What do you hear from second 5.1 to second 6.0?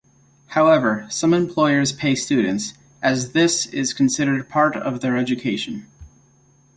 education.